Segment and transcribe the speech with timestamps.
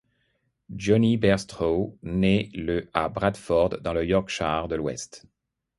[0.75, 5.27] Jonny Bairstow naît le à Bradford, dans le Yorkshire de l'Ouest.